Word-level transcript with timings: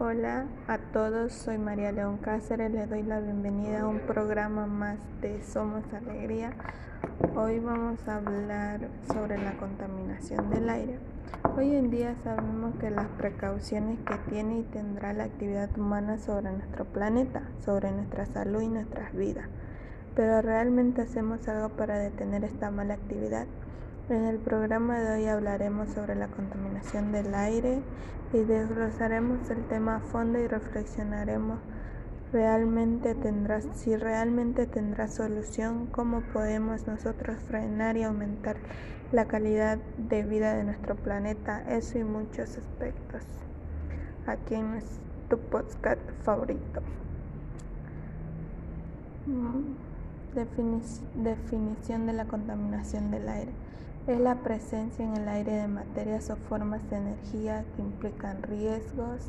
Hola 0.00 0.46
a 0.68 0.78
todos, 0.78 1.32
soy 1.32 1.58
María 1.58 1.90
León 1.90 2.18
Cáceres, 2.18 2.70
les 2.70 2.88
doy 2.88 3.02
la 3.02 3.18
bienvenida 3.18 3.80
a 3.80 3.88
un 3.88 3.98
programa 3.98 4.64
más 4.64 4.96
de 5.20 5.42
Somos 5.42 5.82
Alegría. 5.92 6.52
Hoy 7.34 7.58
vamos 7.58 7.98
a 8.06 8.18
hablar 8.18 8.78
sobre 9.12 9.42
la 9.42 9.56
contaminación 9.56 10.50
del 10.50 10.70
aire. 10.70 11.00
Hoy 11.56 11.74
en 11.74 11.90
día 11.90 12.14
sabemos 12.22 12.76
que 12.76 12.90
las 12.90 13.08
precauciones 13.08 13.98
que 14.06 14.14
tiene 14.30 14.60
y 14.60 14.62
tendrá 14.62 15.12
la 15.14 15.24
actividad 15.24 15.76
humana 15.76 16.16
sobre 16.18 16.52
nuestro 16.52 16.84
planeta, 16.84 17.42
sobre 17.64 17.90
nuestra 17.90 18.24
salud 18.26 18.60
y 18.60 18.68
nuestras 18.68 19.12
vidas. 19.16 19.48
Pero 20.14 20.42
¿realmente 20.42 21.02
hacemos 21.02 21.48
algo 21.48 21.70
para 21.70 21.98
detener 21.98 22.44
esta 22.44 22.70
mala 22.70 22.94
actividad? 22.94 23.48
En 24.10 24.24
el 24.24 24.38
programa 24.38 24.98
de 25.00 25.16
hoy 25.16 25.26
hablaremos 25.26 25.90
sobre 25.90 26.14
la 26.14 26.28
contaminación 26.28 27.12
del 27.12 27.34
aire 27.34 27.82
y 28.32 28.38
desglosaremos 28.38 29.50
el 29.50 29.62
tema 29.68 29.96
a 29.96 30.00
fondo 30.00 30.38
y 30.38 30.46
reflexionaremos 30.46 31.58
realmente 32.32 33.14
tendrá, 33.14 33.60
si 33.60 33.96
realmente 33.96 34.66
tendrá 34.66 35.08
solución, 35.08 35.88
cómo 35.92 36.22
podemos 36.32 36.86
nosotros 36.86 37.36
frenar 37.48 37.98
y 37.98 38.04
aumentar 38.04 38.56
la 39.12 39.26
calidad 39.26 39.76
de 39.98 40.22
vida 40.22 40.54
de 40.54 40.64
nuestro 40.64 40.96
planeta, 40.96 41.62
eso 41.68 41.98
y 41.98 42.04
muchos 42.04 42.56
aspectos. 42.56 43.24
Aquí 44.26 44.54
en 44.54 44.80
tu 45.28 45.38
podcast 45.38 46.00
favorito. 46.22 46.80
Mm, 49.26 49.74
definición 51.22 52.06
de 52.06 52.12
la 52.14 52.24
contaminación 52.24 53.10
del 53.10 53.28
aire 53.28 53.52
es 54.08 54.20
la 54.20 54.36
presencia 54.36 55.04
en 55.04 55.14
el 55.16 55.28
aire 55.28 55.52
de 55.52 55.68
materias 55.68 56.30
o 56.30 56.36
formas 56.36 56.88
de 56.88 56.96
energía 56.96 57.66
que 57.76 57.82
implican 57.82 58.42
riesgos, 58.42 59.20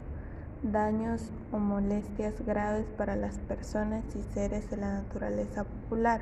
daños 0.64 1.32
o 1.52 1.58
molestias 1.58 2.34
graves 2.46 2.86
para 2.98 3.18
las 3.18 3.40
personas 3.40 4.06
y 4.16 4.24
seres 4.34 4.70
de 4.70 4.78
la 4.78 4.94
naturaleza 4.94 5.66
popular, 5.66 6.22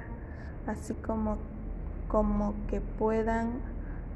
así 0.65 0.95
como, 0.95 1.37
como 2.07 2.55
que 2.67 2.81
puedan 2.81 3.59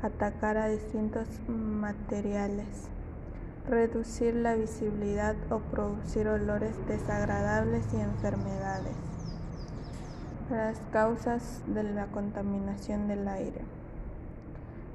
atacar 0.02 0.58
a 0.58 0.70
distintos 0.70 1.28
materiales, 1.48 2.90
reducir 3.70 4.34
la 4.34 4.56
visibilidad 4.56 5.36
o 5.52 5.60
producir 5.60 6.28
olores 6.28 6.76
desagradables 6.88 7.86
y 7.94 7.98
enfermedades. 7.98 8.96
Las 10.50 10.80
causas 10.92 11.62
de 11.68 11.84
la 11.84 12.08
contaminación 12.08 13.08
del 13.08 13.28
aire. 13.28 13.81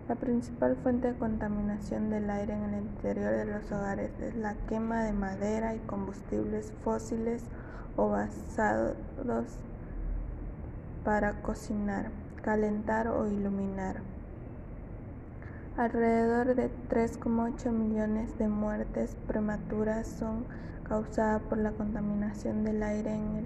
La 0.08 0.14
principal 0.14 0.76
fuente 0.76 1.08
de 1.08 1.18
contaminación 1.18 2.10
del 2.10 2.30
aire 2.30 2.54
en 2.54 2.62
el 2.62 2.82
interior 2.82 3.32
de 3.32 3.44
los 3.44 3.72
hogares 3.72 4.12
es 4.20 4.36
la 4.36 4.54
quema 4.68 5.02
de 5.02 5.12
madera 5.12 5.74
y 5.74 5.80
combustibles 5.80 6.72
fósiles 6.84 7.42
o 7.96 8.10
basados 8.10 8.96
para 11.04 11.42
cocinar, 11.42 12.10
calentar 12.40 13.08
o 13.08 13.26
iluminar. 13.26 13.96
Alrededor 15.76 16.54
de 16.54 16.70
3,8 16.88 17.72
millones 17.72 18.38
de 18.38 18.46
muertes 18.46 19.16
prematuras 19.26 20.06
son 20.06 20.44
causadas 20.84 21.42
por 21.42 21.58
la 21.58 21.72
contaminación 21.72 22.62
del 22.62 22.84
aire 22.84 23.12
en 23.12 23.44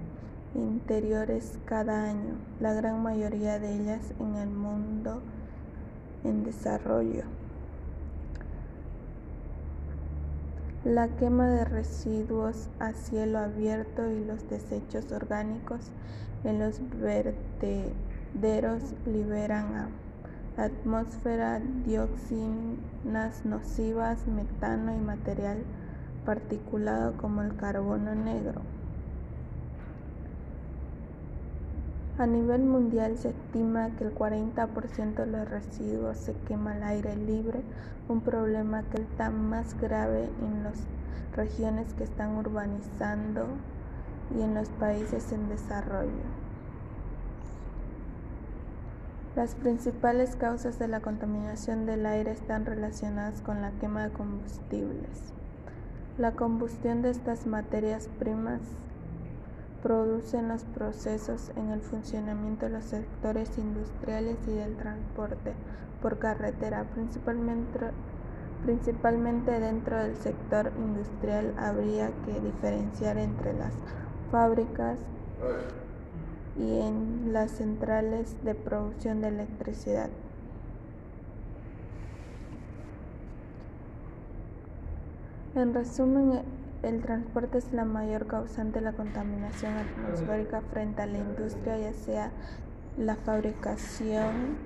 interiores 0.53 1.57
cada 1.65 2.03
año, 2.03 2.35
la 2.59 2.73
gran 2.73 3.01
mayoría 3.01 3.57
de 3.57 3.77
ellas 3.77 4.13
en 4.19 4.35
el 4.35 4.49
mundo 4.49 5.23
en 6.23 6.43
desarrollo. 6.43 7.23
La 10.83 11.07
quema 11.09 11.47
de 11.47 11.63
residuos 11.63 12.67
a 12.79 12.93
cielo 12.93 13.37
abierto 13.37 14.09
y 14.09 14.25
los 14.25 14.49
desechos 14.49 15.11
orgánicos 15.11 15.91
en 16.43 16.59
los 16.59 16.81
vertederos 16.99 18.81
liberan 19.05 19.75
a 19.75 19.89
atmósfera 20.57 21.61
dioxinas 21.85 23.45
nocivas, 23.45 24.25
metano 24.27 24.93
y 24.95 24.99
material 24.99 25.59
particulado 26.25 27.13
como 27.17 27.41
el 27.41 27.55
carbono 27.55 28.15
negro. 28.15 28.61
A 32.17 32.25
nivel 32.25 32.63
mundial 32.63 33.17
se 33.17 33.33
estima 33.51 33.89
que 33.97 34.05
el 34.05 34.15
40% 34.15 35.15
de 35.15 35.25
los 35.25 35.49
residuos 35.49 36.15
se 36.15 36.33
quema 36.47 36.71
al 36.71 36.83
aire 36.83 37.17
libre, 37.17 37.61
un 38.07 38.21
problema 38.21 38.83
que 38.83 39.01
está 39.01 39.29
más 39.29 39.77
grave 39.81 40.29
en 40.41 40.63
las 40.63 40.79
regiones 41.35 41.93
que 41.93 42.05
están 42.05 42.37
urbanizando 42.37 43.47
y 44.37 44.41
en 44.41 44.55
los 44.55 44.69
países 44.69 45.33
en 45.33 45.49
desarrollo. 45.49 46.23
Las 49.35 49.55
principales 49.55 50.37
causas 50.37 50.79
de 50.79 50.87
la 50.87 51.01
contaminación 51.01 51.85
del 51.85 52.05
aire 52.05 52.31
están 52.31 52.65
relacionadas 52.65 53.41
con 53.41 53.61
la 53.61 53.71
quema 53.71 54.03
de 54.03 54.13
combustibles. 54.13 55.33
La 56.17 56.31
combustión 56.31 57.01
de 57.01 57.09
estas 57.09 57.45
materias 57.47 58.07
primas 58.17 58.61
producen 59.81 60.47
los 60.47 60.63
procesos 60.63 61.51
en 61.55 61.69
el 61.69 61.81
funcionamiento 61.81 62.65
de 62.65 62.73
los 62.73 62.85
sectores 62.85 63.57
industriales 63.57 64.37
y 64.47 64.51
del 64.51 64.75
transporte 64.77 65.53
por 66.01 66.19
carretera, 66.19 66.85
principalmente, 66.93 67.79
principalmente 68.63 69.59
dentro 69.59 69.97
del 69.97 70.15
sector 70.15 70.71
industrial 70.77 71.53
habría 71.57 72.11
que 72.25 72.39
diferenciar 72.39 73.17
entre 73.17 73.53
las 73.53 73.73
fábricas 74.31 74.97
y 76.57 76.79
en 76.79 77.33
las 77.33 77.51
centrales 77.51 78.35
de 78.43 78.55
producción 78.55 79.21
de 79.21 79.29
electricidad. 79.29 80.09
En 85.55 85.73
resumen, 85.73 86.43
el 86.83 86.99
transporte 87.01 87.59
es 87.59 87.71
la 87.73 87.85
mayor 87.85 88.25
causante 88.25 88.79
de 88.79 88.85
la 88.85 88.93
contaminación 88.93 89.73
atmosférica 89.77 90.61
frente 90.71 91.03
a 91.03 91.05
la 91.05 91.19
industria, 91.19 91.77
ya 91.77 91.93
sea 91.93 92.31
la 92.97 93.15
fabricación 93.15 94.57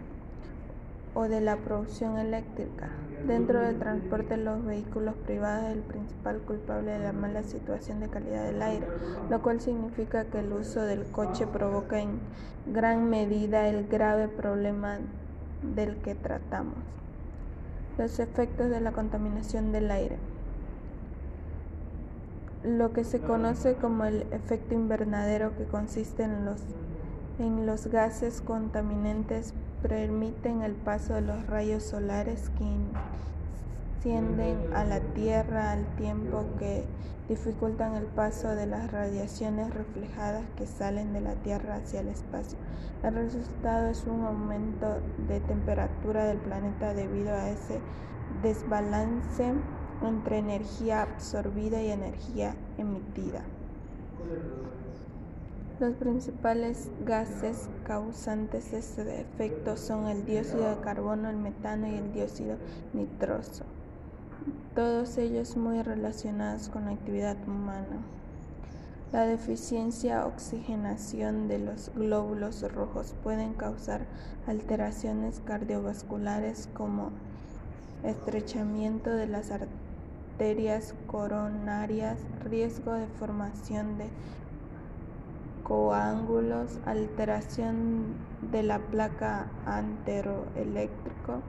o 1.14 1.24
de 1.24 1.42
la 1.42 1.58
producción 1.58 2.18
eléctrica. 2.18 2.90
Dentro 3.28 3.60
del 3.60 3.80
transporte, 3.80 4.38
los 4.38 4.64
vehículos 4.64 5.16
privados 5.26 5.66
es 5.66 5.74
el 5.74 5.82
principal 5.82 6.40
culpable 6.40 6.92
de 6.92 7.00
la 7.00 7.14
mala 7.14 7.44
situación 7.44 8.00
de 8.00 8.10
calidad 8.10 8.46
del 8.46 8.62
aire, 8.62 8.88
lo 9.30 9.42
cual 9.42 9.60
significa 9.60 10.26
que 10.26 10.40
el 10.40 10.52
uso 10.54 10.82
del 10.82 11.04
coche 11.06 11.48
provoca 11.48 12.00
en 12.00 12.20
gran 12.68 13.10
medida 13.10 13.68
el 13.68 13.88
grave 13.88 14.28
problema 14.28 15.00
del 15.76 15.98
que 15.98 16.16
tratamos. 16.16 16.76
Los 17.98 18.20
efectos 18.20 18.70
de 18.70 18.82
la 18.82 18.92
contaminación 18.92 19.72
del 19.72 19.92
aire 19.92 20.18
lo 22.66 22.94
que 22.94 23.04
se 23.04 23.20
conoce 23.20 23.76
como 23.76 24.06
el 24.06 24.22
efecto 24.32 24.74
invernadero 24.74 25.56
que 25.58 25.66
consiste 25.66 26.24
en 26.24 26.46
los, 26.46 26.62
en 27.40 27.66
los 27.66 27.88
gases 27.88 28.42
contaminantes 28.42 29.54
permiten 29.82 30.62
el 30.62 30.74
paso 30.74 31.14
de 31.14 31.22
los 31.22 31.46
rayos 31.48 31.84
solares 31.84 32.50
que 32.58 32.66
a 34.76 34.84
la 34.84 35.00
Tierra 35.16 35.72
al 35.72 35.84
tiempo 35.96 36.46
que 36.60 36.84
dificultan 37.28 37.96
el 37.96 38.06
paso 38.06 38.50
de 38.50 38.68
las 38.68 38.92
radiaciones 38.92 39.74
reflejadas 39.74 40.44
que 40.58 40.68
salen 40.68 41.12
de 41.12 41.22
la 41.22 41.34
Tierra 41.34 41.78
hacia 41.78 42.02
el 42.02 42.10
espacio. 42.10 42.60
El 43.04 43.16
resultado 43.16 43.88
es 43.88 44.06
un 44.06 44.24
aumento 44.24 45.00
de 45.28 45.40
temperatura 45.40 46.26
del 46.26 46.38
planeta 46.38 46.94
debido 46.94 47.34
a 47.34 47.50
ese 47.50 47.80
desbalance 48.44 49.54
entre 50.04 50.40
energía 50.40 51.04
absorbida 51.04 51.82
y 51.82 51.92
energía 51.92 52.56
emitida. 52.78 53.42
Los 55.80 55.94
principales 55.96 56.90
gases 57.06 57.68
causantes 57.84 58.72
de 58.72 58.80
este 58.80 59.20
efecto 59.20 59.76
son 59.76 60.08
el 60.08 60.26
dióxido 60.26 60.70
de 60.70 60.82
carbono, 60.82 61.30
el 61.30 61.36
metano 61.36 61.88
y 61.88 61.96
el 61.96 62.14
dióxido 62.14 62.56
nitroso, 62.94 63.66
todos 64.74 65.18
ellos 65.18 65.58
muy 65.58 65.82
relacionados 65.82 66.70
con 66.70 66.86
la 66.86 66.92
actividad 66.92 67.36
humana. 67.46 68.06
La 69.12 69.26
deficiencia 69.26 70.26
oxigenación 70.26 71.50
de 71.50 71.60
los 71.60 71.92
glóbulos 71.94 72.62
rojos 72.74 73.14
pueden 73.22 73.54
causar 73.54 74.06
alteraciones 74.48 75.42
cardiovasculares 75.46 76.70
como 76.74 77.12
estrechamiento 78.04 79.10
de 79.10 79.28
las 79.28 79.52
arterias 79.52 79.85
arterias 80.36 80.94
coronarias, 81.08 82.18
riesgo 82.44 82.92
de 82.92 83.08
formación 83.08 83.98
de 83.98 84.10
coágulos, 85.64 86.78
alteración 86.86 88.16
de 88.52 88.62
la 88.62 88.80
placa 88.80 89.48
anteroeléctrico, 89.66 91.40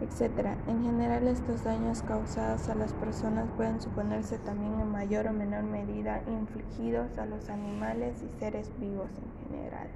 etc. 0.00 0.48
En 0.66 0.82
general, 0.82 1.28
estos 1.28 1.62
daños 1.62 2.02
causados 2.02 2.68
a 2.68 2.74
las 2.74 2.92
personas 2.92 3.48
pueden 3.56 3.80
suponerse 3.80 4.36
también 4.38 4.80
en 4.80 4.90
mayor 4.90 5.28
o 5.28 5.32
menor 5.32 5.62
medida 5.62 6.24
infligidos 6.26 7.16
a 7.18 7.26
los 7.26 7.48
animales 7.50 8.16
y 8.20 8.40
seres 8.40 8.68
vivos 8.80 9.10
en 9.16 9.48
general. 9.48 9.86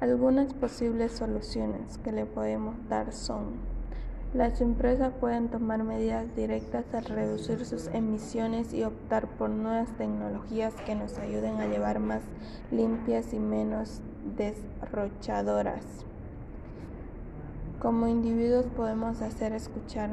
Algunas 0.00 0.52
posibles 0.52 1.12
soluciones 1.12 1.96
que 2.04 2.12
le 2.12 2.26
podemos 2.26 2.74
dar 2.90 3.14
son 3.14 3.75
las 4.36 4.60
empresas 4.60 5.14
pueden 5.18 5.48
tomar 5.48 5.82
medidas 5.82 6.26
directas 6.36 6.84
al 6.92 7.06
reducir 7.06 7.64
sus 7.64 7.86
emisiones 7.86 8.74
y 8.74 8.84
optar 8.84 9.28
por 9.28 9.48
nuevas 9.48 9.88
tecnologías 9.96 10.74
que 10.84 10.94
nos 10.94 11.16
ayuden 11.16 11.58
a 11.58 11.66
llevar 11.66 12.00
más 12.00 12.20
limpias 12.70 13.32
y 13.32 13.38
menos 13.38 14.02
desrochadoras. 14.36 16.04
Como 17.80 18.08
individuos 18.08 18.66
podemos 18.76 19.22
hacer 19.22 19.54
escuchar 19.54 20.10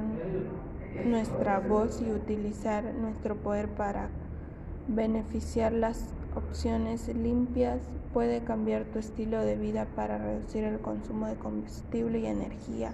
nuestra 1.03 1.59
voz 1.59 2.01
y 2.01 2.09
utilizar 2.09 2.93
nuestro 2.93 3.35
poder 3.35 3.67
para 3.67 4.07
beneficiar 4.87 5.73
las 5.73 6.13
opciones 6.33 7.09
limpias. 7.09 7.81
Puede 8.13 8.41
cambiar 8.41 8.85
tu 8.85 8.99
estilo 8.99 9.41
de 9.41 9.57
vida 9.57 9.85
para 9.97 10.17
reducir 10.17 10.63
el 10.63 10.79
consumo 10.79 11.27
de 11.27 11.35
combustible 11.35 12.19
y 12.19 12.27
energía 12.27 12.93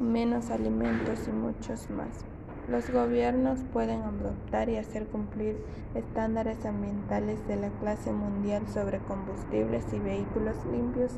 menos 0.00 0.50
alimentos 0.50 1.28
y 1.28 1.30
muchos 1.30 1.90
más. 1.90 2.24
Los 2.68 2.90
gobiernos 2.90 3.60
pueden 3.72 4.02
adoptar 4.02 4.68
y 4.70 4.76
hacer 4.76 5.06
cumplir 5.06 5.56
estándares 5.94 6.64
ambientales 6.64 7.46
de 7.46 7.56
la 7.56 7.68
clase 7.68 8.12
mundial 8.12 8.66
sobre 8.72 8.98
combustibles 9.00 9.84
y 9.92 9.98
vehículos 9.98 10.56
limpios 10.72 11.12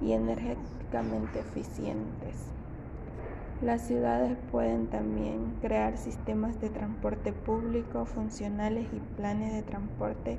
y 0.00 0.12
energéticamente 0.12 1.40
eficientes. 1.40 2.52
Las 3.60 3.82
ciudades 3.82 4.36
pueden 4.50 4.88
también 4.88 5.54
crear 5.60 5.96
sistemas 5.96 6.60
de 6.60 6.68
transporte 6.68 7.32
público 7.32 8.04
funcionales 8.06 8.86
y 8.92 8.98
planes 9.16 9.52
de 9.52 9.62
transporte 9.62 10.38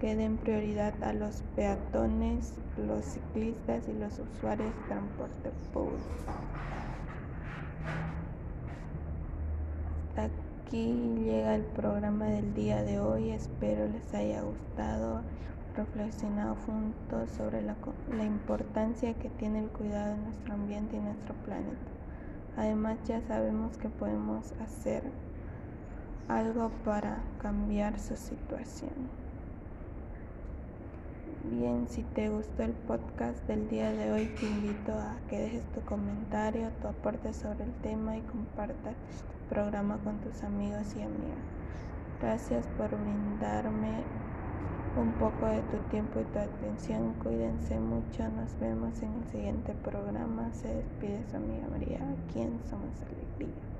que 0.00 0.16
den 0.16 0.36
prioridad 0.36 0.92
a 1.02 1.12
los 1.12 1.42
peatones, 1.56 2.54
los 2.76 3.04
ciclistas 3.04 3.88
y 3.88 3.92
los 3.92 4.18
usuarios 4.18 4.74
de 4.74 4.88
transporte 4.88 5.50
público. 5.72 6.04
Aquí 10.66 10.92
llega 11.24 11.54
el 11.54 11.62
programa 11.62 12.26
del 12.26 12.54
día 12.54 12.82
de 12.82 12.98
hoy. 12.98 13.30
Espero 13.30 13.86
les 13.88 14.14
haya 14.14 14.42
gustado, 14.42 15.20
reflexionado 15.76 16.56
juntos 16.66 17.30
sobre 17.36 17.62
la, 17.62 17.76
la, 18.16 18.24
importancia 18.24 19.14
que 19.14 19.28
tiene 19.30 19.60
el 19.60 19.68
cuidado 19.68 20.16
de 20.16 20.22
nuestro 20.22 20.54
ambiente 20.54 20.96
y 20.96 21.00
nuestro 21.00 21.34
planeta. 21.44 21.90
Además 22.56 22.98
ya 23.06 23.20
sabemos 23.22 23.76
que 23.76 23.88
podemos 23.88 24.52
hacer 24.60 25.02
algo 26.28 26.70
para 26.84 27.18
cambiar 27.40 27.98
su 27.98 28.16
situación. 28.16 29.23
Bien, 31.50 31.86
si 31.90 32.02
te 32.02 32.30
gustó 32.30 32.62
el 32.62 32.72
podcast 32.72 33.46
del 33.46 33.68
día 33.68 33.92
de 33.92 34.10
hoy, 34.10 34.26
te 34.40 34.46
invito 34.46 34.92
a 34.92 35.14
que 35.28 35.38
dejes 35.38 35.62
tu 35.72 35.82
comentario, 35.82 36.70
tu 36.80 36.88
aporte 36.88 37.34
sobre 37.34 37.64
el 37.64 37.72
tema 37.82 38.16
y 38.16 38.22
compartas 38.22 38.94
el 38.94 39.48
programa 39.50 39.98
con 39.98 40.16
tus 40.20 40.42
amigos 40.42 40.86
y 40.96 41.02
amigas. 41.02 41.44
Gracias 42.22 42.66
por 42.78 42.88
brindarme 42.98 44.04
un 44.96 45.12
poco 45.12 45.44
de 45.44 45.60
tu 45.64 45.76
tiempo 45.90 46.18
y 46.20 46.24
tu 46.24 46.38
atención. 46.38 47.12
Cuídense 47.22 47.78
mucho. 47.78 48.26
Nos 48.30 48.58
vemos 48.58 49.02
en 49.02 49.12
el 49.12 49.28
siguiente 49.30 49.74
programa. 49.84 50.50
Se 50.54 50.68
despide 50.68 51.26
su 51.30 51.36
amiga 51.36 51.68
María, 51.70 51.98
aquí 51.98 52.40
en 52.40 52.58
Somos 52.70 52.96
Alegría. 53.02 53.73